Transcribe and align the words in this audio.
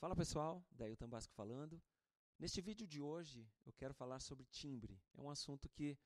Fala 0.00 0.14
pessoal, 0.14 0.64
daí 0.70 0.92
o 0.92 0.96
Tambasco 0.96 1.34
falando. 1.34 1.82
Neste 2.38 2.60
vídeo 2.60 2.86
de 2.86 3.00
hoje 3.00 3.50
eu 3.66 3.72
quero 3.72 3.92
falar 3.92 4.20
sobre 4.20 4.46
timbre. 4.46 4.96
É 5.12 5.20
um 5.20 5.28
assunto 5.28 5.68
que 5.68 5.98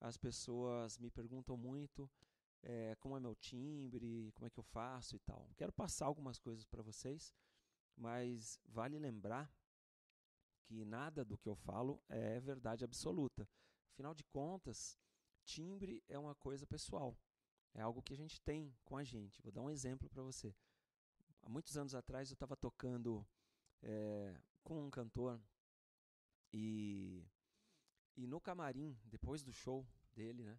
as 0.00 0.16
pessoas 0.16 0.98
me 0.98 1.12
perguntam 1.12 1.56
muito, 1.56 2.10
é, 2.60 2.96
como 2.96 3.16
é 3.16 3.20
meu 3.20 3.36
timbre, 3.36 4.32
como 4.34 4.48
é 4.48 4.50
que 4.50 4.58
eu 4.58 4.64
faço 4.64 5.14
e 5.14 5.20
tal. 5.20 5.48
Quero 5.56 5.72
passar 5.72 6.06
algumas 6.06 6.40
coisas 6.40 6.66
para 6.66 6.82
vocês, 6.82 7.32
mas 7.96 8.58
vale 8.64 8.98
lembrar 8.98 9.48
que 10.64 10.84
nada 10.84 11.24
do 11.24 11.38
que 11.38 11.48
eu 11.48 11.54
falo 11.54 12.02
é 12.08 12.40
verdade 12.40 12.82
absoluta. 12.82 13.48
Afinal 13.92 14.12
de 14.12 14.24
contas, 14.24 14.98
timbre 15.44 16.02
é 16.08 16.18
uma 16.18 16.34
coisa 16.34 16.66
pessoal. 16.66 17.16
É 17.72 17.80
algo 17.80 18.02
que 18.02 18.12
a 18.12 18.16
gente 18.16 18.40
tem 18.40 18.76
com 18.84 18.96
a 18.96 19.04
gente. 19.04 19.40
Vou 19.40 19.52
dar 19.52 19.62
um 19.62 19.70
exemplo 19.70 20.10
para 20.10 20.24
você. 20.24 20.52
Há 21.42 21.48
muitos 21.48 21.76
anos 21.76 21.94
atrás 21.94 22.28
eu 22.28 22.34
estava 22.34 22.56
tocando 22.56 23.24
é, 23.82 24.36
com 24.62 24.86
um 24.86 24.90
cantor 24.90 25.40
e, 26.52 27.24
e 28.16 28.26
no 28.26 28.40
camarim, 28.40 28.98
depois 29.04 29.42
do 29.42 29.52
show 29.52 29.86
dele, 30.14 30.42
né, 30.42 30.58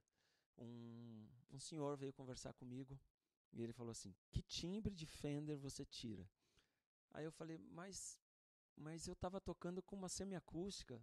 um, 0.58 1.28
um 1.52 1.60
senhor 1.60 1.98
veio 1.98 2.14
conversar 2.14 2.54
comigo 2.54 3.00
e 3.54 3.62
ele 3.62 3.74
falou 3.74 3.92
assim: 3.92 4.16
Que 4.32 4.42
timbre 4.42 4.94
de 4.94 5.06
Fender 5.06 5.58
você 5.58 5.86
tira? 5.86 6.30
Aí 7.12 7.26
eu 7.26 7.32
falei: 7.32 7.58
Mas, 7.58 8.22
mas 8.76 9.08
eu 9.08 9.14
estava 9.14 9.40
tocando 9.40 9.82
com 9.82 9.96
uma 9.96 10.10
semiacústica. 10.10 11.02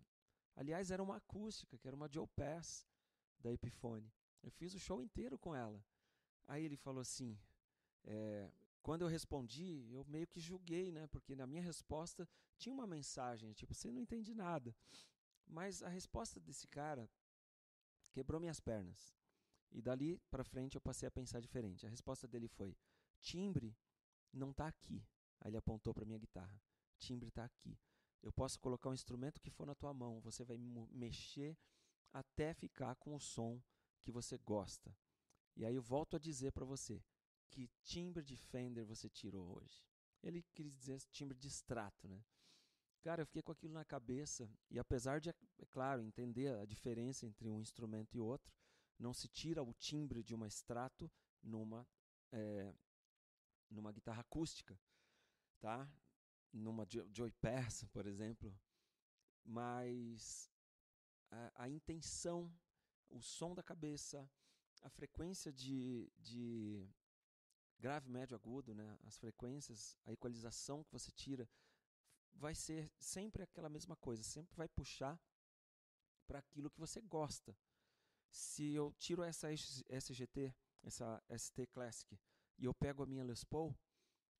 Aliás, 0.56 0.90
era 0.90 1.02
uma 1.02 1.16
acústica, 1.16 1.76
que 1.76 1.88
era 1.88 1.96
uma 1.96 2.08
Joe 2.10 2.28
Pass 2.28 2.86
da 3.40 3.52
Epiphone. 3.52 4.08
Eu 4.42 4.50
fiz 4.50 4.74
o 4.74 4.78
show 4.78 5.02
inteiro 5.02 5.38
com 5.38 5.54
ela. 5.54 5.84
Aí 6.46 6.64
ele 6.64 6.76
falou 6.76 7.00
assim: 7.00 7.38
é, 8.04 8.50
quando 8.84 9.00
eu 9.00 9.08
respondi, 9.08 9.88
eu 9.90 10.04
meio 10.04 10.26
que 10.26 10.38
julguei, 10.38 10.92
né? 10.92 11.06
Porque 11.06 11.34
na 11.34 11.46
minha 11.46 11.62
resposta 11.62 12.28
tinha 12.58 12.70
uma 12.70 12.86
mensagem, 12.86 13.50
tipo, 13.54 13.72
você 13.72 13.90
não 13.90 13.98
entende 13.98 14.34
nada. 14.34 14.76
Mas 15.46 15.82
a 15.82 15.88
resposta 15.88 16.38
desse 16.38 16.68
cara 16.68 17.10
quebrou 18.12 18.38
minhas 18.38 18.60
pernas. 18.60 19.16
E 19.72 19.80
dali 19.80 20.20
para 20.30 20.44
frente 20.44 20.74
eu 20.74 20.82
passei 20.82 21.08
a 21.08 21.10
pensar 21.10 21.40
diferente. 21.40 21.86
A 21.86 21.88
resposta 21.88 22.28
dele 22.28 22.46
foi: 22.46 22.76
timbre 23.22 23.74
não 24.30 24.50
está 24.50 24.68
aqui. 24.68 25.02
Aí 25.40 25.48
ele 25.48 25.56
apontou 25.56 25.94
para 25.94 26.04
minha 26.04 26.18
guitarra. 26.18 26.60
Timbre 26.98 27.28
está 27.28 27.42
aqui. 27.42 27.78
Eu 28.22 28.34
posso 28.34 28.60
colocar 28.60 28.90
um 28.90 28.94
instrumento 28.94 29.40
que 29.40 29.50
for 29.50 29.66
na 29.66 29.74
tua 29.74 29.94
mão, 29.94 30.20
você 30.20 30.44
vai 30.44 30.58
mexer 30.58 31.56
até 32.12 32.52
ficar 32.52 32.96
com 32.96 33.14
o 33.14 33.20
som 33.20 33.58
que 34.02 34.12
você 34.12 34.36
gosta. 34.36 34.94
E 35.56 35.64
aí 35.64 35.74
eu 35.74 35.82
volto 35.82 36.16
a 36.16 36.18
dizer 36.18 36.52
para 36.52 36.66
você: 36.66 37.02
que 37.50 37.68
timbre 37.82 38.22
de 38.22 38.36
Fender 38.36 38.84
você 38.84 39.08
tirou 39.08 39.56
hoje? 39.56 39.82
Ele 40.22 40.42
quis 40.54 40.74
dizer 40.74 41.00
timbre 41.10 41.38
de 41.38 41.48
extrato, 41.48 42.08
né? 42.08 42.24
Cara, 43.02 43.22
eu 43.22 43.26
fiquei 43.26 43.42
com 43.42 43.52
aquilo 43.52 43.74
na 43.74 43.84
cabeça 43.84 44.50
e 44.70 44.78
apesar 44.78 45.20
de, 45.20 45.28
é 45.28 45.66
claro, 45.70 46.02
entender 46.02 46.58
a 46.58 46.64
diferença 46.64 47.26
entre 47.26 47.48
um 47.50 47.60
instrumento 47.60 48.16
e 48.16 48.20
outro, 48.20 48.50
não 48.98 49.12
se 49.12 49.28
tira 49.28 49.62
o 49.62 49.74
timbre 49.74 50.22
de 50.22 50.34
uma 50.34 50.46
extrato 50.46 51.10
numa 51.42 51.86
é, 52.32 52.74
numa 53.70 53.92
guitarra 53.92 54.22
acústica, 54.22 54.78
tá? 55.60 55.88
Numa 56.52 56.86
Joy 56.88 57.32
Pass, 57.32 57.84
por 57.92 58.06
exemplo, 58.06 58.58
mas 59.44 60.50
a, 61.30 61.64
a 61.64 61.68
intenção, 61.68 62.50
o 63.10 63.20
som 63.20 63.54
da 63.54 63.62
cabeça, 63.62 64.28
a 64.82 64.88
frequência 64.88 65.52
de, 65.52 66.10
de 66.18 66.88
grave, 67.78 68.08
médio, 68.08 68.34
agudo, 68.34 68.74
né? 68.74 68.98
as 69.04 69.16
frequências, 69.16 69.96
a 70.04 70.12
equalização 70.12 70.84
que 70.84 70.92
você 70.92 71.10
tira, 71.10 71.48
vai 72.34 72.54
ser 72.54 72.90
sempre 72.98 73.42
aquela 73.42 73.68
mesma 73.68 73.96
coisa, 73.96 74.22
sempre 74.22 74.54
vai 74.56 74.68
puxar 74.68 75.20
para 76.26 76.38
aquilo 76.38 76.70
que 76.70 76.80
você 76.80 77.00
gosta. 77.00 77.56
Se 78.30 78.72
eu 78.72 78.92
tiro 78.98 79.22
essa 79.22 79.48
SGT, 79.52 80.54
essa 80.82 81.22
ST 81.36 81.66
Classic, 81.68 82.18
e 82.58 82.64
eu 82.64 82.74
pego 82.74 83.02
a 83.02 83.06
minha 83.06 83.24
Les 83.24 83.44
Paul, 83.44 83.76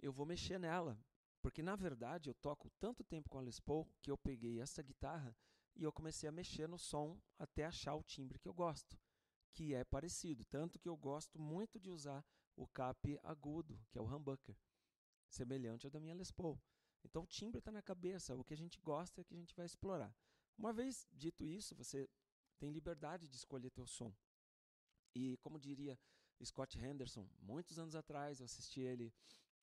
eu 0.01 0.13
vou 0.13 0.27
mexer 0.27 0.59
nela, 0.59 0.99
porque 1.41 1.63
na 1.63 1.77
verdade 1.77 2.29
eu 2.29 2.35
toco 2.35 2.71
tanto 2.81 3.05
tempo 3.05 3.29
com 3.29 3.39
a 3.39 3.43
Les 3.43 3.61
Paul 3.61 3.89
que 4.03 4.11
eu 4.11 4.19
peguei 4.19 4.61
essa 4.61 4.83
guitarra 4.83 5.37
e 5.77 5.83
eu 5.83 5.93
comecei 5.93 6.29
a 6.29 6.33
mexer 6.33 6.69
no 6.69 6.79
som 6.79 7.21
até 7.39 7.65
achar 7.65 7.95
o 7.95 8.03
timbre 8.03 8.39
que 8.39 8.49
eu 8.49 8.55
gosto 8.55 8.99
que 9.55 9.73
é 9.73 9.85
parecido. 9.85 10.45
Tanto 10.45 10.79
que 10.79 10.89
eu 10.89 10.97
gosto 10.97 11.39
muito 11.39 11.79
de 11.79 11.89
usar 11.89 12.25
o 12.57 12.67
cap 12.67 13.19
agudo, 13.23 13.81
que 13.91 13.99
é 13.99 14.01
o 14.01 14.05
humbucker, 14.05 14.57
semelhante 15.29 15.87
ao 15.87 15.91
da 15.91 16.01
minha 16.01 16.15
Les 16.15 16.31
Paul. 16.31 16.61
Então 17.05 17.23
o 17.23 17.27
timbre 17.27 17.59
está 17.59 17.71
na 17.71 17.83
cabeça, 17.83 18.35
o 18.35 18.45
que 18.45 18.55
a 18.55 18.57
gente 18.57 18.79
gosta 18.81 19.21
é 19.21 19.25
que 19.25 19.35
a 19.35 19.39
gente 19.39 19.55
vai 19.55 19.67
explorar. 19.67 20.15
Uma 20.57 20.73
vez 20.73 21.07
dito 21.13 21.45
isso, 21.45 21.75
você 21.75 22.09
tem 22.59 22.71
liberdade 22.71 23.29
de 23.29 23.37
escolher 23.37 23.71
teu 23.71 23.87
som. 23.87 24.15
E 25.15 25.37
como 25.39 25.59
diria 25.59 25.99
Scott 26.43 26.79
Henderson, 26.79 27.29
muitos 27.41 27.79
anos 27.79 27.95
atrás, 27.95 28.41
eu 28.41 28.45
assisti 28.45 28.81
ele 28.81 29.13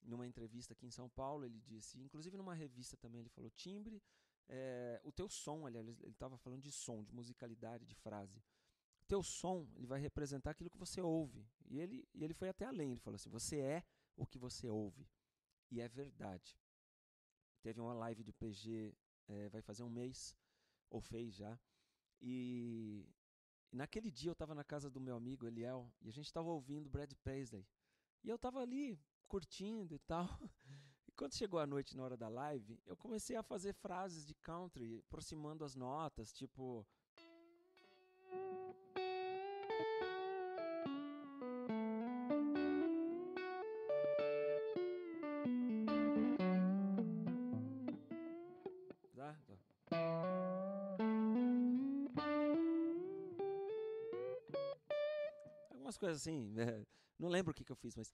numa 0.02 0.26
entrevista 0.26 0.74
aqui 0.74 0.86
em 0.86 0.92
São 0.92 1.10
Paulo, 1.10 1.46
ele 1.46 1.60
disse, 1.60 2.00
inclusive 2.00 2.38
numa 2.38 2.54
revista 2.54 2.98
também, 2.98 3.22
ele 3.22 3.30
falou: 3.30 3.50
timbre, 3.52 4.02
é, 4.48 5.00
o 5.04 5.12
teu 5.12 5.30
som, 5.30 5.66
aliás, 5.66 5.88
ele 5.88 6.12
estava 6.12 6.38
falando 6.38 6.62
de 6.62 6.72
som, 6.72 7.04
de 7.04 7.14
musicalidade, 7.14 7.86
de 7.86 7.96
frase 7.96 8.42
teu 9.12 9.22
som 9.22 9.68
ele 9.76 9.86
vai 9.86 10.00
representar 10.00 10.52
aquilo 10.52 10.70
que 10.70 10.78
você 10.78 11.02
ouve. 11.02 11.46
E 11.70 11.78
ele, 11.82 12.08
e 12.14 12.24
ele 12.24 12.34
foi 12.34 12.48
até 12.48 12.64
além, 12.66 12.92
ele 12.92 13.02
falou 13.02 13.16
assim: 13.16 13.30
você 13.30 13.60
é 13.60 13.84
o 14.16 14.26
que 14.26 14.40
você 14.40 14.70
ouve. 14.70 15.06
E 15.70 15.82
é 15.82 15.88
verdade. 15.90 16.58
Teve 17.62 17.82
uma 17.82 17.94
live 17.94 18.24
do 18.24 18.34
PG, 18.34 18.96
é, 19.28 19.50
vai 19.50 19.62
fazer 19.62 19.84
um 19.84 19.90
mês, 19.90 20.34
ou 20.90 21.02
fez 21.02 21.36
já. 21.36 21.60
E, 22.22 23.06
e 23.70 23.76
naquele 23.76 24.10
dia 24.10 24.30
eu 24.30 24.34
estava 24.34 24.56
na 24.56 24.64
casa 24.64 24.90
do 24.90 25.02
meu 25.02 25.18
amigo 25.18 25.46
Eliel 25.46 25.92
e 26.02 26.08
a 26.08 26.12
gente 26.12 26.28
estava 26.28 26.50
ouvindo 26.50 26.90
Brad 26.90 27.12
Paisley. 27.22 27.68
E 28.24 28.30
eu 28.30 28.38
estava 28.38 28.62
ali 28.62 28.98
curtindo 29.28 29.94
e 29.94 30.00
tal. 30.00 30.28
E 31.08 31.14
quando 31.14 31.36
chegou 31.36 31.60
a 31.60 31.68
noite 31.68 31.98
na 31.98 32.04
hora 32.04 32.16
da 32.16 32.30
live, 32.30 32.80
eu 32.86 32.96
comecei 32.96 33.36
a 33.36 33.44
fazer 33.44 33.74
frases 33.74 34.26
de 34.26 34.34
country, 34.34 35.04
aproximando 35.06 35.66
as 35.66 35.76
notas, 35.76 36.32
tipo 36.32 36.88
Coisas 55.98 56.22
assim, 56.22 56.50
né? 56.56 56.86
não 57.18 57.30
lembro 57.30 57.52
o 57.52 57.54
que, 57.54 57.64
que 57.64 57.72
eu 57.72 57.76
fiz, 57.76 57.96
mas 57.96 58.14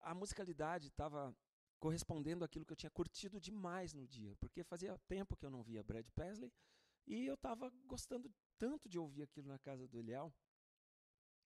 a 0.00 0.14
musicalidade 0.14 0.88
estava 0.88 1.34
correspondendo 1.78 2.44
àquilo 2.44 2.64
que 2.64 2.72
eu 2.72 2.76
tinha 2.76 2.90
curtido 2.90 3.40
demais 3.40 3.92
no 3.92 4.06
dia, 4.06 4.34
porque 4.36 4.62
fazia 4.64 4.96
tempo 5.06 5.36
que 5.36 5.44
eu 5.44 5.50
não 5.50 5.62
via 5.62 5.82
Brad 5.82 6.08
Paisley 6.14 6.52
e 7.06 7.26
eu 7.26 7.34
estava 7.34 7.70
gostando 7.86 8.32
tanto 8.58 8.88
de 8.88 8.98
ouvir 8.98 9.22
aquilo 9.22 9.48
na 9.48 9.58
casa 9.58 9.86
do 9.86 9.98
Eliel. 9.98 10.32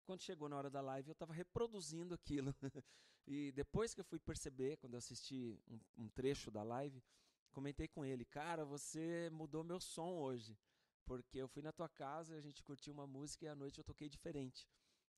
Quando 0.06 0.22
chegou 0.22 0.48
na 0.48 0.58
hora 0.58 0.70
da 0.70 0.82
live, 0.82 1.10
eu 1.10 1.14
estava 1.14 1.34
reproduzindo 1.34 2.14
aquilo. 2.14 2.56
e 3.26 3.52
depois 3.52 3.94
que 3.94 4.02
eu 4.02 4.06
fui 4.06 4.20
perceber, 4.20 4.78
quando 4.78 4.94
eu 4.94 5.00
assisti 5.00 5.60
um, 5.68 5.80
um 5.98 6.10
trecho 6.10 6.52
da 6.52 6.64
live, 6.64 7.04
comentei 7.52 7.88
com 7.88 8.06
ele, 8.06 8.24
cara, 8.24 8.64
você 8.64 9.30
mudou 9.32 9.64
meu 9.64 9.80
som 9.80 10.14
hoje, 10.20 10.58
porque 11.06 11.40
eu 11.40 11.48
fui 11.48 11.62
na 11.62 11.72
tua 11.72 11.90
casa, 11.90 12.36
a 12.36 12.42
gente 12.42 12.64
curtiu 12.64 12.94
uma 12.94 13.08
música 13.08 13.46
e 13.46 13.48
à 13.48 13.56
noite 13.56 13.80
eu 13.80 13.84
toquei 13.84 14.08
diferente. 14.08 14.68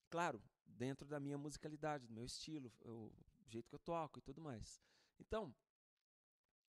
Claro, 0.10 0.42
dentro 0.66 1.08
da 1.08 1.20
minha 1.20 1.38
musicalidade, 1.38 2.08
do 2.08 2.14
meu 2.14 2.26
estilo, 2.26 2.74
o 2.84 3.12
jeito 3.48 3.70
que 3.70 3.76
eu 3.76 3.80
toco 3.80 4.20
e 4.20 4.22
tudo 4.22 4.42
mais. 4.42 4.82
Então, 5.20 5.54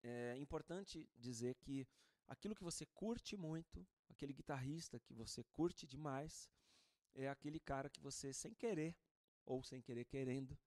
é 0.02 0.36
importante 0.38 1.08
dizer 1.16 1.54
que 1.56 1.86
aquilo 2.26 2.54
que 2.54 2.62
você 2.62 2.86
curte 2.86 3.36
muito, 3.36 3.86
aquele 4.08 4.32
guitarrista 4.32 4.98
que 5.00 5.14
você 5.14 5.42
curte 5.52 5.86
demais, 5.86 6.50
é 7.14 7.28
aquele 7.28 7.58
cara 7.58 7.88
que 7.88 8.00
você, 8.00 8.32
sem 8.32 8.54
querer, 8.54 8.96
ou 9.44 9.62
sem 9.62 9.80
querer 9.80 10.04
querendo, 10.04 10.58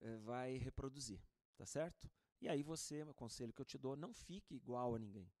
é, 0.00 0.16
vai 0.18 0.58
reproduzir, 0.58 1.20
tá 1.56 1.66
certo? 1.66 2.10
E 2.40 2.48
aí 2.48 2.62
você, 2.62 3.02
o 3.02 3.14
conselho 3.14 3.52
que 3.52 3.60
eu 3.60 3.66
te 3.66 3.78
dou, 3.78 3.96
não 3.96 4.12
fique 4.12 4.54
igual 4.54 4.94
a 4.94 4.98
ninguém. 4.98 5.32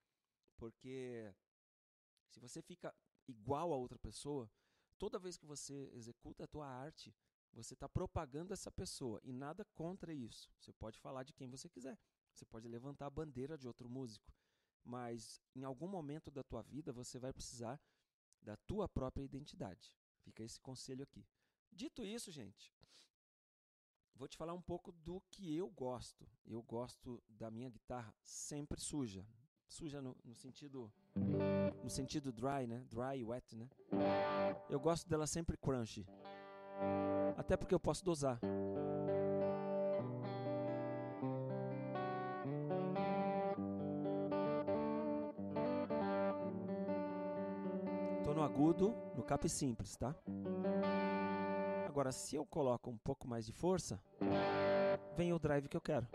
Porque 0.56 1.34
se 2.28 2.40
você 2.40 2.62
fica 2.62 2.94
igual 3.26 3.72
a 3.72 3.76
outra 3.76 3.98
pessoa, 3.98 4.50
toda 5.02 5.18
vez 5.18 5.36
que 5.36 5.44
você 5.44 5.90
executa 5.94 6.44
a 6.44 6.46
tua 6.46 6.64
arte, 6.64 7.12
você 7.52 7.74
está 7.74 7.88
propagando 7.88 8.52
essa 8.52 8.70
pessoa 8.70 9.20
e 9.24 9.32
nada 9.32 9.64
contra 9.74 10.14
isso. 10.14 10.48
Você 10.60 10.72
pode 10.72 10.96
falar 11.00 11.24
de 11.24 11.32
quem 11.32 11.48
você 11.48 11.68
quiser. 11.68 11.98
Você 12.32 12.44
pode 12.44 12.68
levantar 12.68 13.06
a 13.06 13.10
bandeira 13.10 13.58
de 13.58 13.66
outro 13.66 13.88
músico, 13.88 14.32
mas 14.84 15.42
em 15.56 15.64
algum 15.64 15.88
momento 15.88 16.30
da 16.30 16.44
tua 16.44 16.62
vida 16.62 16.92
você 16.92 17.18
vai 17.18 17.32
precisar 17.32 17.82
da 18.40 18.56
tua 18.56 18.88
própria 18.88 19.24
identidade. 19.24 19.92
Fica 20.20 20.44
esse 20.44 20.60
conselho 20.60 21.02
aqui. 21.02 21.26
Dito 21.72 22.04
isso, 22.04 22.30
gente, 22.30 22.72
vou 24.14 24.28
te 24.28 24.36
falar 24.36 24.52
um 24.52 24.62
pouco 24.62 24.92
do 24.92 25.20
que 25.32 25.52
eu 25.52 25.68
gosto. 25.68 26.30
Eu 26.46 26.62
gosto 26.62 27.20
da 27.28 27.50
minha 27.50 27.68
guitarra 27.68 28.14
sempre 28.22 28.80
suja. 28.80 29.26
Suja 29.72 30.02
no, 30.02 30.14
no 30.22 30.34
sentido 30.34 30.92
no 31.82 31.88
sentido 31.88 32.30
dry, 32.30 32.66
né? 32.66 32.84
Dry 32.90 33.20
e 33.20 33.24
wet, 33.24 33.56
né? 33.56 33.66
Eu 34.68 34.78
gosto 34.78 35.08
dela 35.08 35.26
sempre 35.26 35.56
crunchy. 35.56 36.06
Até 37.38 37.56
porque 37.56 37.74
eu 37.74 37.80
posso 37.80 38.04
dosar. 38.04 38.38
Tô 48.22 48.34
no 48.34 48.42
agudo, 48.42 48.94
no 49.16 49.22
cap 49.22 49.48
simples, 49.48 49.96
tá? 49.96 50.14
Agora, 51.86 52.12
se 52.12 52.36
eu 52.36 52.44
coloco 52.44 52.90
um 52.90 52.98
pouco 52.98 53.26
mais 53.26 53.46
de 53.46 53.52
força, 53.52 53.98
vem 55.16 55.32
o 55.32 55.38
drive 55.38 55.66
que 55.66 55.76
eu 55.78 55.80
quero. 55.80 56.06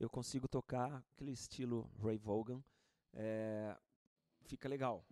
Eu 0.00 0.10
consigo 0.10 0.48
tocar 0.48 1.04
aquele 1.12 1.32
estilo 1.32 1.90
Ray 2.02 2.18
Vaughan. 2.18 2.62
É, 3.14 3.76
fica 4.44 4.68
legal. 4.68 5.04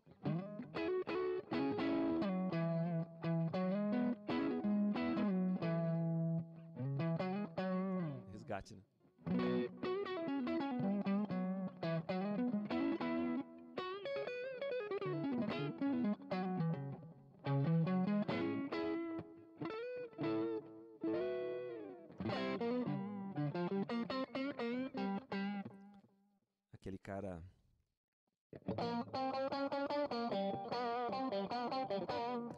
Cara. 27.21 27.43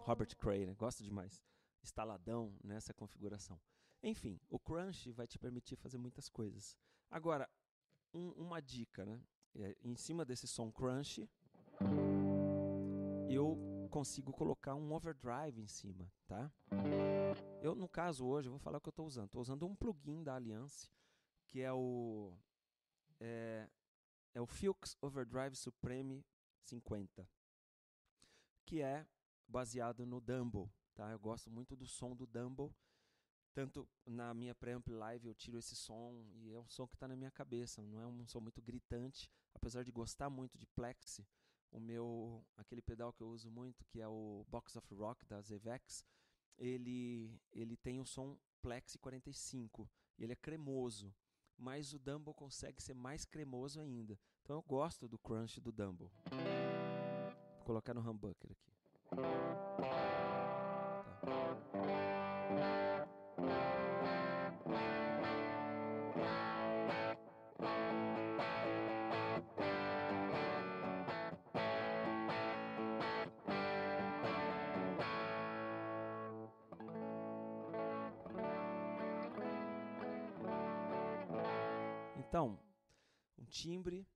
Robert 0.05 0.37
Cray, 0.37 0.67
né? 0.67 0.75
Gosto 0.75 1.03
demais. 1.03 1.43
Instaladão 1.83 2.55
nessa 2.63 2.95
configuração. 2.95 3.61
Enfim, 4.03 4.41
o 4.49 4.59
crunch 4.59 5.11
vai 5.13 5.27
te 5.27 5.39
permitir 5.39 5.77
fazer 5.77 5.99
muitas 5.99 6.29
coisas. 6.29 6.77
Agora, 7.11 7.49
um, 8.15 8.31
uma 8.33 8.61
dica, 8.61 9.05
né? 9.05 9.21
É, 9.55 9.77
em 9.83 9.97
cima 9.97 10.25
desse 10.25 10.47
som 10.47 10.71
crunch, 10.73 11.29
eu 13.29 13.89
consigo 13.91 14.33
colocar 14.33 14.75
um 14.75 14.93
overdrive 14.93 15.61
em 15.61 15.67
cima, 15.67 16.11
tá? 16.27 16.51
Eu, 17.61 17.75
no 17.75 17.89
caso, 17.89 18.25
hoje, 18.25 18.49
vou 18.49 18.59
falar 18.59 18.79
o 18.79 18.81
que 18.81 18.89
eu 18.89 18.93
estou 18.93 19.07
usando. 19.07 19.27
Estou 19.27 19.43
usando 19.43 19.67
um 19.67 19.75
plugin 19.75 20.23
da 20.23 20.35
Alliance, 20.35 20.91
que 21.47 21.61
é 21.61 21.73
o... 21.73 22.33
É, 23.21 23.69
é 24.35 24.41
o 24.41 24.47
Fuchs 24.47 24.97
Overdrive 25.01 25.57
Supreme 25.57 26.25
50, 26.63 27.29
que 28.65 28.81
é 28.81 29.07
baseado 29.47 30.07
no 30.07 30.21
Dumble, 30.21 30.71
tá? 30.95 31.11
Eu 31.11 31.19
gosto 31.19 31.51
muito 31.51 31.77
do 31.77 31.87
som 31.87 32.17
do 32.17 32.27
Dumble, 32.27 32.75
tanto 33.53 33.87
na 34.07 34.33
minha 34.33 34.55
preamp 34.55 34.89
live 34.89 35.29
eu 35.29 35.35
tiro 35.35 35.59
esse 35.59 35.77
som 35.77 36.27
e 36.35 36.53
é 36.53 36.59
um 36.59 36.69
som 36.69 36.89
que 36.89 36.97
está 36.97 37.07
na 37.07 37.17
minha 37.17 37.31
cabeça, 37.31 37.83
não 37.83 38.01
é 38.01 38.07
um 38.07 38.27
som 38.27 38.41
muito 38.41 38.63
gritante, 38.63 39.31
apesar 39.55 39.83
de 39.83 39.93
gostar 39.93 40.31
muito 40.31 40.57
de 40.59 40.67
plexi. 40.67 41.27
O 41.71 41.81
meu, 41.81 42.45
aquele 42.57 42.83
pedal 42.83 43.13
que 43.13 43.23
eu 43.23 43.29
uso 43.29 43.51
muito, 43.51 43.85
que 43.87 44.01
é 44.01 44.09
o 44.09 44.45
Box 44.49 44.77
of 44.77 44.95
Rock 44.95 45.25
da 45.27 45.41
Zevex, 45.41 46.05
ele 46.59 47.41
ele 47.51 47.77
tem 47.77 48.01
o 48.01 48.07
som 48.07 48.39
plexi 48.63 48.99
45, 48.99 49.91
e 50.19 50.25
ele 50.25 50.33
é 50.33 50.37
cremoso, 50.37 51.15
mas 51.63 51.93
o 51.93 51.99
Dumble 51.99 52.35
consegue 52.35 52.83
ser 52.83 52.93
mais 52.93 53.25
cremoso 53.25 53.81
ainda. 53.81 54.19
Então 54.43 54.57
eu 54.57 54.63
gosto 54.63 55.07
do 55.07 55.17
crunch 55.17 55.61
do 55.61 55.71
Dumble. 55.71 56.11
Vou 57.57 57.65
colocar 57.65 57.95
no 57.95 58.01
humbucker 58.01 58.51
aqui. 58.51 58.73
Tá. 61.23 61.82
Então, 82.33 82.59
um 83.37 83.45
timbre, 83.45 84.09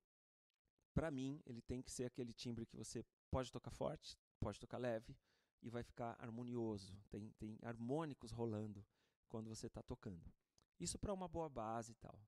para 0.95 1.11
mim, 1.11 1.43
ele 1.45 1.61
tem 1.61 1.83
que 1.83 1.93
ser 1.93 2.07
aquele 2.07 2.33
timbre 2.33 2.65
que 2.65 2.75
você 2.75 3.05
pode 3.31 3.53
tocar 3.53 3.71
forte, 3.71 4.19
pode 4.41 4.59
tocar 4.59 4.79
leve 4.79 5.15
e 5.61 5.69
vai 5.69 5.83
ficar 5.83 6.17
harmonioso. 6.19 6.99
Tem, 7.11 7.31
tem 7.33 7.59
harmônicos 7.61 8.31
rolando 8.31 8.83
quando 9.29 9.51
você 9.51 9.67
está 9.67 9.83
tocando. 9.83 10.33
Isso 10.81 10.99
para 10.99 11.13
uma 11.13 11.29
boa 11.29 11.51
base 11.51 11.93
e 11.93 11.95
tal. 11.97 12.19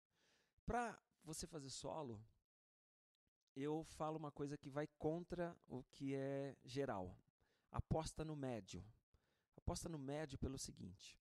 Para 0.67 1.03
você 1.25 1.47
fazer 1.47 1.71
solo, 1.71 2.23
eu 3.57 3.83
falo 3.83 4.19
uma 4.19 4.31
coisa 4.31 4.59
que 4.59 4.69
vai 4.69 4.87
contra 4.99 5.57
o 5.67 5.83
que 5.85 6.15
é 6.15 6.55
geral. 6.67 7.17
Aposta 7.73 8.27
no 8.27 8.37
médio. 8.37 8.85
Aposta 9.57 9.89
no 9.89 9.99
médio 9.99 10.37
pelo 10.37 10.59
seguinte. 10.59 11.19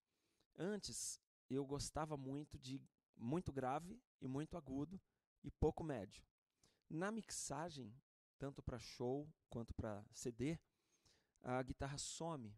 Antes, 0.59 1.21
eu 1.49 1.65
gostava 1.65 2.17
muito 2.17 2.59
de 2.59 2.81
muito 3.17 3.53
grave 3.53 4.01
e 4.21 4.29
muito 4.29 4.57
agudo 4.57 5.01
e 5.43 5.51
pouco 5.51 5.83
médio. 5.83 6.25
Na 6.89 7.11
mixagem, 7.11 7.95
tanto 8.39 8.63
para 8.63 8.79
show 8.79 9.29
quanto 9.49 9.75
para 9.75 10.05
CD, 10.13 10.59
a 11.43 11.63
guitarra 11.63 11.99
some, 11.99 12.55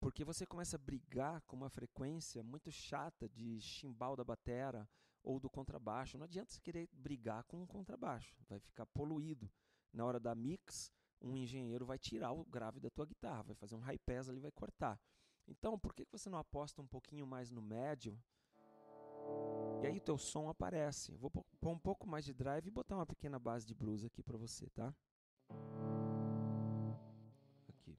porque 0.00 0.24
você 0.24 0.46
começa 0.46 0.76
a 0.76 0.78
brigar 0.78 1.40
com 1.42 1.56
uma 1.56 1.70
frequência 1.70 2.42
muito 2.42 2.70
chata 2.70 3.28
de 3.28 3.60
chimbal 3.60 4.14
da 4.14 4.24
batera 4.24 4.88
ou 5.22 5.40
do 5.40 5.50
contrabaixo. 5.50 6.18
Não 6.18 6.24
adianta 6.24 6.52
você 6.52 6.60
querer 6.60 6.88
brigar 6.92 7.44
com 7.44 7.62
um 7.62 7.66
contrabaixo, 7.66 8.36
vai 8.48 8.60
ficar 8.60 8.86
poluído. 8.86 9.50
Na 9.92 10.04
hora 10.04 10.20
da 10.20 10.34
mix, 10.34 10.92
um 11.20 11.34
engenheiro 11.36 11.86
vai 11.86 11.98
tirar 11.98 12.32
o 12.32 12.44
grave 12.44 12.78
da 12.78 12.90
tua 12.90 13.06
guitarra, 13.06 13.44
vai 13.44 13.54
fazer 13.54 13.74
um 13.74 13.80
high 13.80 13.98
pass 13.98 14.28
ali, 14.28 14.38
vai 14.38 14.52
cortar. 14.52 15.00
Então, 15.48 15.78
por 15.78 15.94
que 15.94 16.04
você 16.10 16.28
não 16.28 16.38
aposta 16.38 16.82
um 16.82 16.86
pouquinho 16.86 17.26
mais 17.26 17.50
no 17.50 17.62
médio 17.62 18.18
e 19.86 19.90
aí 19.90 19.98
o 19.98 20.00
teu 20.00 20.18
som 20.18 20.48
aparece. 20.48 21.12
vou 21.12 21.30
pôr 21.30 21.70
um 21.70 21.78
pouco 21.78 22.08
mais 22.08 22.24
de 22.24 22.34
drive 22.34 22.66
e 22.66 22.70
botar 22.70 22.96
uma 22.96 23.06
pequena 23.06 23.38
base 23.38 23.64
de 23.64 23.74
blues 23.74 24.04
aqui 24.04 24.22
para 24.22 24.36
você, 24.36 24.68
tá? 24.70 24.92
Aqui. 27.68 27.96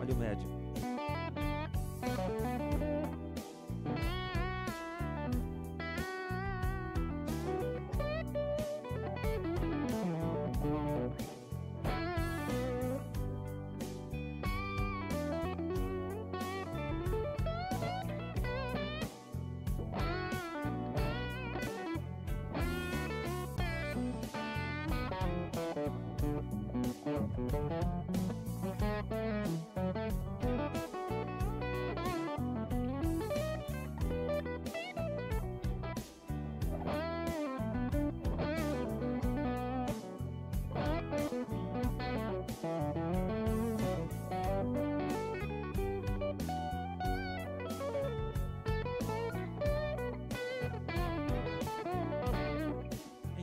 Olha 0.00 0.14
o 0.14 0.16
médio. 0.16 0.51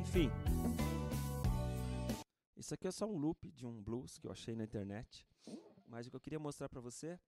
Enfim. 0.10 0.28
Isso 2.58 2.74
aqui 2.74 2.88
é 2.88 2.92
só 2.92 3.06
um 3.06 3.16
loop 3.16 3.52
de 3.52 3.64
um 3.64 3.80
blues 3.80 4.18
que 4.18 4.26
eu 4.26 4.32
achei 4.32 4.56
na 4.56 4.64
internet. 4.64 5.24
Mas 5.86 6.08
o 6.08 6.10
que 6.10 6.16
eu 6.16 6.20
queria 6.20 6.40
mostrar 6.40 6.68
para 6.68 6.82
você, 6.82 7.20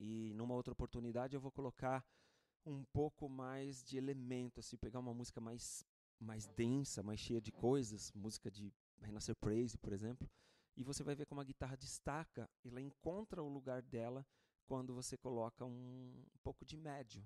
e 0.00 0.32
numa 0.32 0.54
outra 0.54 0.72
oportunidade 0.72 1.36
eu 1.36 1.40
vou 1.40 1.52
colocar 1.52 2.02
um 2.64 2.82
pouco 2.82 3.28
mais 3.28 3.84
de 3.84 3.98
elemento, 3.98 4.60
assim, 4.60 4.78
pegar 4.78 5.00
uma 5.00 5.12
música 5.12 5.38
mais, 5.38 5.84
mais 6.18 6.46
densa, 6.46 7.02
mais 7.02 7.20
cheia 7.20 7.42
de 7.42 7.52
coisas, 7.52 8.10
música 8.14 8.50
de 8.50 8.72
Renascer 9.02 9.36
Praise, 9.36 9.76
por 9.76 9.92
exemplo, 9.92 10.26
e 10.78 10.82
você 10.82 11.04
vai 11.04 11.14
ver 11.14 11.26
como 11.26 11.42
a 11.42 11.44
guitarra 11.44 11.76
destaca, 11.76 12.48
ela 12.64 12.80
encontra 12.80 13.42
o 13.42 13.50
lugar 13.50 13.82
dela 13.82 14.26
quando 14.64 14.94
você 14.94 15.14
coloca 15.18 15.62
um, 15.66 16.24
um 16.34 16.38
pouco 16.42 16.64
de 16.64 16.74
médio 16.74 17.22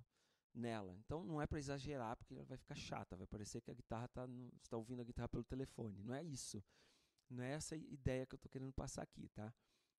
nela. 0.54 0.96
Então 1.04 1.24
não 1.24 1.40
é 1.40 1.46
para 1.46 1.58
exagerar, 1.58 2.16
porque 2.16 2.34
ela 2.34 2.44
vai 2.44 2.56
ficar 2.56 2.74
chata, 2.74 3.16
vai 3.16 3.26
parecer 3.26 3.60
que 3.60 3.70
a 3.70 3.74
guitarra 3.74 4.06
está 4.06 4.26
está 4.62 4.76
ouvindo 4.76 5.00
a 5.00 5.04
guitarra 5.04 5.28
pelo 5.28 5.44
telefone. 5.44 6.02
Não 6.02 6.14
é 6.14 6.22
isso. 6.22 6.62
Não 7.28 7.42
é 7.42 7.52
essa 7.52 7.76
ideia 7.76 8.26
que 8.26 8.34
eu 8.34 8.36
estou 8.36 8.50
querendo 8.50 8.72
passar 8.72 9.02
aqui, 9.02 9.28
tá? 9.28 9.54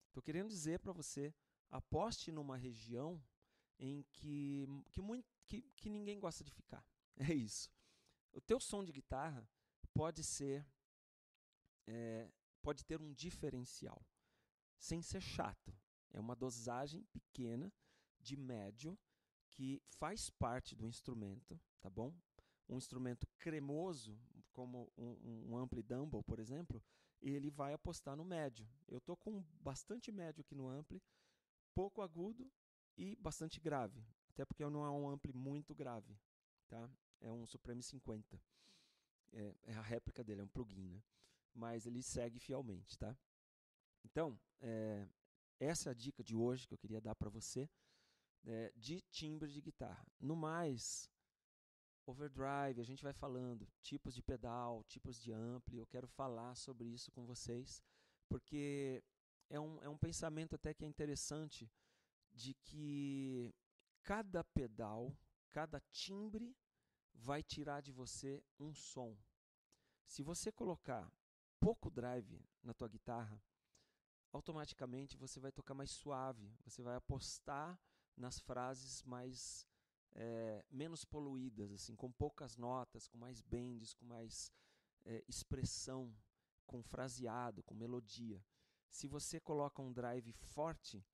Estou 0.08 0.22
querendo 0.22 0.50
dizer 0.50 0.80
para 0.80 0.92
você, 0.92 1.34
aposte 1.70 2.32
numa 2.32 2.58
região 2.58 3.24
em 3.80 4.04
que 4.12 4.68
que, 4.92 5.02
muito, 5.02 5.28
que 5.48 5.62
que 5.76 5.90
ninguém 5.90 6.20
gosta 6.20 6.44
de 6.44 6.52
ficar. 6.52 6.86
É 7.18 7.34
isso. 7.34 7.70
O 8.32 8.40
teu 8.40 8.60
som 8.60 8.84
de 8.84 8.92
guitarra 8.92 9.48
pode 9.94 10.24
ser 10.24 10.66
é, 11.86 12.32
pode 12.62 12.86
ter 12.86 13.00
um 13.02 13.14
diferencial, 13.14 14.02
sem 14.80 15.02
ser 15.02 15.22
chato. 15.22 15.76
É 16.10 16.20
uma 16.20 16.36
dosagem 16.36 17.04
pequena 17.12 17.72
de 18.20 18.36
médio 18.38 18.98
que 19.62 19.80
faz 20.00 20.28
parte 20.32 20.76
do 20.76 20.88
instrumento, 20.88 21.60
tá 21.80 21.88
bom? 21.88 22.12
Um 22.68 22.78
instrumento 22.78 23.28
cremoso, 23.38 24.20
como 24.54 24.92
um, 24.98 25.52
um 25.52 25.56
ampli 25.56 25.84
Dumble, 25.84 26.24
por 26.24 26.40
exemplo, 26.40 26.84
ele 27.22 27.52
vai 27.52 27.72
apostar 27.72 28.16
no 28.16 28.26
médio. 28.26 28.68
Eu 28.88 29.00
tô 29.00 29.16
com 29.16 29.46
bastante 29.60 30.12
médio 30.12 30.42
aqui 30.42 30.56
no 30.56 30.68
ampli, 30.68 31.00
pouco 31.76 32.02
agudo 32.02 32.52
e 32.98 33.16
bastante 33.18 33.60
grave, 33.60 34.04
até 34.32 34.44
porque 34.44 34.68
não 34.68 34.84
é 34.84 34.90
um 34.90 35.08
ampli 35.08 35.32
muito 35.32 35.76
grave, 35.76 36.18
tá? 36.68 36.90
É 37.20 37.32
um 37.32 37.46
Supreme 37.46 37.84
50. 37.84 38.42
É, 39.32 39.56
é 39.62 39.74
a 39.76 39.82
réplica 39.82 40.24
dele, 40.24 40.42
é 40.42 40.44
um 40.44 40.48
plugin, 40.48 40.88
né? 40.88 41.04
Mas 41.54 41.86
ele 41.86 42.02
segue 42.02 42.40
fielmente, 42.40 42.98
tá? 42.98 43.16
Então, 44.04 44.40
é, 44.60 45.08
essa 45.60 45.90
é 45.90 45.92
a 45.92 45.94
dica 45.94 46.24
de 46.24 46.36
hoje 46.36 46.68
que 46.68 46.74
eu 46.74 46.80
queria 46.80 47.00
dar 47.00 47.14
para 47.14 47.30
você 47.30 47.70
é, 48.44 48.72
de 48.76 49.02
timbre 49.02 49.52
de 49.52 49.62
guitarra. 49.62 50.06
No 50.20 50.36
mais, 50.36 51.10
overdrive, 52.06 52.82
a 52.82 52.84
gente 52.84 53.04
vai 53.04 53.14
falando, 53.14 53.68
tipos 53.82 54.14
de 54.14 54.22
pedal, 54.22 54.84
tipos 54.86 55.20
de 55.20 55.32
ampli, 55.32 55.78
eu 55.78 55.88
quero 55.88 56.08
falar 56.08 56.56
sobre 56.56 56.88
isso 56.88 57.12
com 57.12 57.26
vocês, 57.26 57.84
porque 58.28 59.04
é 59.50 59.60
um, 59.60 59.82
é 59.82 59.90
um 59.90 59.98
pensamento 59.98 60.56
até 60.56 60.74
que 60.74 60.84
é 60.84 60.88
interessante 60.88 61.72
de 62.32 62.54
que 62.54 63.54
cada 64.04 64.44
pedal, 64.44 65.16
cada 65.52 65.80
timbre 65.92 66.56
vai 67.14 67.44
tirar 67.44 67.82
de 67.82 67.92
você 67.92 68.44
um 68.60 68.74
som. 68.74 69.16
Se 70.08 70.24
você 70.24 70.52
colocar 70.52 71.12
pouco 71.60 71.92
drive 71.92 72.44
na 72.64 72.74
tua 72.74 72.88
guitarra, 72.88 73.42
automaticamente 74.32 75.18
você 75.18 75.40
vai 75.40 75.52
tocar 75.52 75.74
mais 75.74 75.92
suave, 75.92 76.52
você 76.64 76.82
vai 76.82 76.96
apostar 76.96 77.80
nas 78.18 78.40
frases 78.40 79.04
mais 79.04 79.68
é, 80.14 80.64
menos 80.70 81.06
poluídas, 81.06 81.72
assim, 81.72 81.96
com 81.96 82.12
poucas 82.12 82.58
notas, 82.58 83.08
com 83.08 83.18
mais 83.18 83.42
bends, 83.42 83.94
com 83.94 84.06
mais 84.06 84.52
é, 85.06 85.24
expressão, 85.28 86.14
com 86.66 86.84
fraseado, 86.84 87.64
com 87.64 87.74
melodia. 87.74 88.44
Se 88.90 89.08
você 89.08 89.40
coloca 89.40 89.82
um 89.82 89.92
drive 89.92 90.32
forte, 90.34 91.06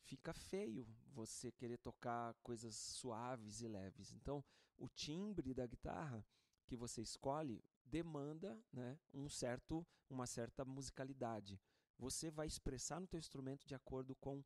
fica 0.00 0.32
feio 0.32 0.86
você 1.12 1.50
querer 1.50 1.78
tocar 1.78 2.34
coisas 2.42 2.76
suaves 2.76 3.60
e 3.60 3.68
leves. 3.68 4.12
Então, 4.12 4.44
o 4.78 4.88
timbre 4.88 5.52
da 5.54 5.66
guitarra 5.66 6.24
que 6.66 6.76
você 6.76 7.00
escolhe 7.00 7.64
demanda 7.84 8.60
né, 8.72 8.98
um 9.12 9.28
certo, 9.28 9.86
uma 10.08 10.26
certa 10.26 10.64
musicalidade. 10.64 11.60
Você 11.98 12.30
vai 12.30 12.46
expressar 12.46 13.00
no 13.00 13.06
teu 13.06 13.18
instrumento 13.18 13.66
de 13.66 13.74
acordo 13.74 14.14
com 14.16 14.44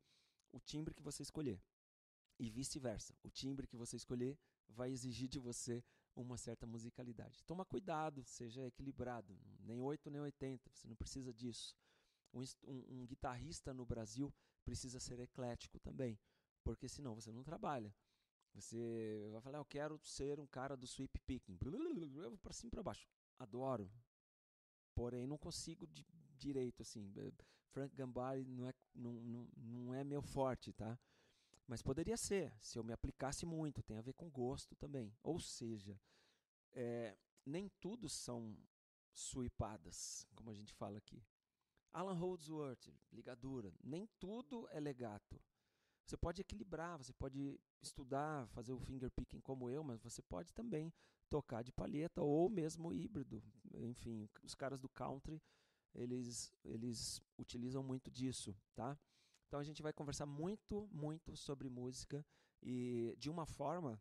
o 0.52 0.60
timbre 0.60 0.94
que 0.94 1.02
você 1.02 1.22
escolher 1.22 1.60
e 2.40 2.48
vice-versa. 2.48 3.14
O 3.22 3.30
timbre 3.30 3.66
que 3.66 3.76
você 3.76 3.96
escolher 3.96 4.38
vai 4.66 4.90
exigir 4.90 5.28
de 5.28 5.38
você 5.38 5.84
uma 6.16 6.38
certa 6.38 6.66
musicalidade. 6.66 7.44
Toma 7.44 7.64
cuidado, 7.64 8.24
seja 8.24 8.66
equilibrado, 8.66 9.38
nem 9.60 9.80
8 9.80 10.10
nem 10.10 10.20
80, 10.22 10.70
você 10.72 10.88
não 10.88 10.96
precisa 10.96 11.32
disso. 11.32 11.76
Um, 12.32 12.42
um, 12.64 13.02
um 13.02 13.06
guitarrista 13.06 13.74
no 13.74 13.84
Brasil 13.84 14.32
precisa 14.64 14.98
ser 14.98 15.20
eclético 15.20 15.78
também, 15.80 16.18
porque 16.64 16.88
senão 16.88 17.14
você 17.14 17.30
não 17.30 17.44
trabalha. 17.44 17.94
Você 18.54 19.28
vai 19.30 19.40
falar, 19.40 19.58
eu 19.58 19.64
quero 19.64 20.00
ser 20.02 20.40
um 20.40 20.46
cara 20.46 20.76
do 20.76 20.86
sweep 20.86 21.20
picking, 21.20 21.56
para 21.56 22.52
cima 22.52 22.68
e 22.68 22.70
para 22.70 22.82
baixo. 22.82 23.06
Adoro, 23.38 23.90
porém 24.94 25.26
não 25.26 25.38
consigo 25.38 25.86
de, 25.86 26.04
direito 26.36 26.82
assim. 26.82 27.12
Frank 27.70 27.94
Gambari 27.94 28.44
não 28.44 28.66
é, 28.66 28.74
não, 28.94 29.12
não, 29.12 29.48
não 29.56 29.94
é 29.94 30.02
meu 30.02 30.22
forte, 30.22 30.72
tá? 30.72 30.98
Mas 31.70 31.82
poderia 31.82 32.16
ser, 32.16 32.52
se 32.60 32.76
eu 32.76 32.82
me 32.82 32.92
aplicasse 32.92 33.46
muito, 33.46 33.80
tem 33.80 33.96
a 33.96 34.02
ver 34.02 34.12
com 34.14 34.28
gosto 34.28 34.74
também. 34.74 35.16
Ou 35.22 35.38
seja, 35.38 35.96
é, 36.72 37.16
nem 37.46 37.68
tudo 37.80 38.08
são 38.08 38.58
sweepadas, 39.14 40.26
como 40.34 40.50
a 40.50 40.52
gente 40.52 40.72
fala 40.72 40.98
aqui. 40.98 41.24
Alan 41.92 42.14
Holdsworth, 42.14 42.92
ligadura, 43.12 43.72
nem 43.84 44.08
tudo 44.18 44.66
é 44.72 44.80
legato. 44.80 45.40
Você 46.04 46.16
pode 46.16 46.40
equilibrar, 46.40 46.98
você 46.98 47.12
pode 47.12 47.60
estudar, 47.80 48.48
fazer 48.48 48.72
o 48.72 48.80
finger 48.80 49.08
picking 49.12 49.40
como 49.40 49.70
eu, 49.70 49.84
mas 49.84 50.02
você 50.02 50.20
pode 50.22 50.52
também 50.52 50.92
tocar 51.28 51.62
de 51.62 51.70
palheta 51.70 52.20
ou 52.20 52.50
mesmo 52.50 52.92
híbrido. 52.92 53.40
Enfim, 53.74 54.28
os 54.42 54.56
caras 54.56 54.80
do 54.80 54.88
country, 54.88 55.40
eles, 55.94 56.52
eles 56.64 57.22
utilizam 57.38 57.84
muito 57.84 58.10
disso, 58.10 58.56
tá? 58.74 58.98
Então 59.50 59.58
a 59.58 59.64
gente 59.64 59.82
vai 59.82 59.92
conversar 59.92 60.26
muito, 60.26 60.88
muito 60.92 61.36
sobre 61.36 61.68
música 61.68 62.24
e 62.62 63.16
de 63.18 63.28
uma 63.28 63.44
forma 63.44 64.00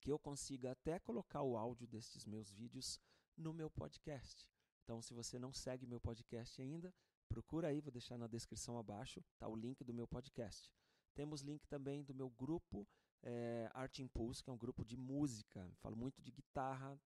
que 0.00 0.10
eu 0.10 0.18
consiga 0.18 0.72
até 0.72 0.98
colocar 0.98 1.42
o 1.42 1.56
áudio 1.56 1.86
destes 1.86 2.24
meus 2.24 2.50
vídeos 2.50 3.00
no 3.36 3.52
meu 3.52 3.70
podcast. 3.70 4.50
Então, 4.82 5.00
se 5.00 5.14
você 5.14 5.38
não 5.38 5.52
segue 5.52 5.86
meu 5.86 6.00
podcast 6.00 6.60
ainda, 6.60 6.92
procura 7.28 7.68
aí, 7.68 7.80
vou 7.80 7.92
deixar 7.92 8.18
na 8.18 8.26
descrição 8.26 8.76
abaixo, 8.76 9.22
tá 9.38 9.46
o 9.46 9.54
link 9.54 9.84
do 9.84 9.94
meu 9.94 10.08
podcast. 10.08 10.68
Temos 11.14 11.42
link 11.42 11.64
também 11.68 12.02
do 12.02 12.12
meu 12.12 12.28
grupo 12.28 12.88
é, 13.22 13.70
Art 13.72 13.96
Impulse, 14.00 14.42
que 14.42 14.50
é 14.50 14.52
um 14.52 14.58
grupo 14.58 14.84
de 14.84 14.96
música. 14.96 15.70
Falo 15.76 15.94
muito 15.94 16.20
de 16.20 16.32
guitarra, 16.32 17.00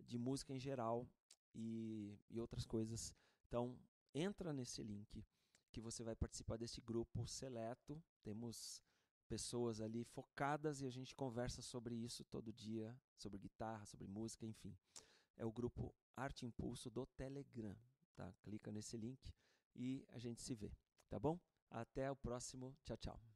de 0.00 0.16
música 0.16 0.54
em 0.54 0.58
geral 0.58 1.06
e, 1.54 2.18
e 2.30 2.40
outras 2.40 2.64
coisas. 2.64 3.14
Então, 3.48 3.78
entra 4.14 4.50
nesse 4.50 4.82
link 4.82 5.22
que 5.72 5.80
você 5.80 6.04
vai 6.04 6.14
participar 6.14 6.56
desse 6.56 6.80
grupo 6.80 7.26
seleto. 7.26 8.00
Temos 8.22 8.80
pessoas 9.26 9.80
ali 9.80 10.04
focadas 10.04 10.82
e 10.82 10.86
a 10.86 10.90
gente 10.90 11.14
conversa 11.14 11.62
sobre 11.62 11.94
isso 11.94 12.22
todo 12.24 12.52
dia, 12.52 12.94
sobre 13.16 13.38
guitarra, 13.38 13.86
sobre 13.86 14.06
música, 14.06 14.46
enfim. 14.46 14.76
É 15.36 15.44
o 15.44 15.50
grupo 15.50 15.94
Arte 16.14 16.44
Impulso 16.44 16.90
do 16.90 17.06
Telegram, 17.06 17.74
tá? 18.14 18.32
Clica 18.42 18.70
nesse 18.70 18.96
link 18.96 19.32
e 19.74 20.04
a 20.10 20.18
gente 20.18 20.42
se 20.42 20.54
vê, 20.54 20.70
tá 21.08 21.18
bom? 21.18 21.40
Até 21.70 22.10
o 22.10 22.16
próximo. 22.16 22.76
Tchau, 22.84 22.96
tchau. 22.98 23.31